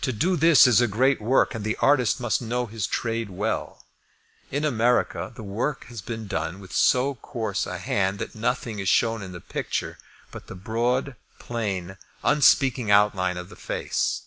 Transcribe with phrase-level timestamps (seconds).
[0.00, 3.84] To do this is a great work, and the artist must know his trade well.
[4.50, 8.88] In America the work has been done with so coarse a hand that nothing is
[8.88, 9.98] shown in the picture
[10.32, 14.22] but the broad, plain, unspeaking outline of the face.